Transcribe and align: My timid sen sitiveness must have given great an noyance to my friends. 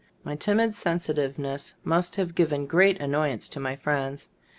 My 0.23 0.35
timid 0.35 0.73
sen 0.73 0.97
sitiveness 0.97 1.75
must 1.83 2.15
have 2.15 2.33
given 2.33 2.65
great 2.65 2.99
an 2.99 3.11
noyance 3.11 3.47
to 3.51 3.59
my 3.59 3.75
friends. 3.75 4.29